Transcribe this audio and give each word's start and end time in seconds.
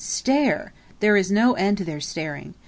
stare 0.03 0.73
there 0.99 1.15
is 1.15 1.31
no 1.31 1.53
end 1.53 1.77
to 1.77 1.83
their 1.85 2.01
staring. 2.01 2.55